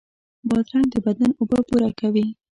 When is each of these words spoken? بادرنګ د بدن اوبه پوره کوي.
بادرنګ 0.47 0.87
د 0.93 0.95
بدن 1.05 1.29
اوبه 1.39 1.59
پوره 1.67 1.89
کوي. 1.99 2.25